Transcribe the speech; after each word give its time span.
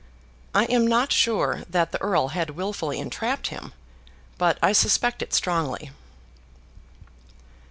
I 0.55 0.65
am 0.65 0.87
not 0.87 1.11
sure 1.11 1.61
that 1.69 1.91
the 1.91 2.01
Earl 2.01 2.29
had 2.29 2.49
wilfully 2.57 2.99
entrapped 2.99 3.49
him, 3.49 3.71
but 4.39 4.57
I 4.63 4.71
suspect 4.71 5.21
it 5.21 5.31
strongly. 5.31 5.91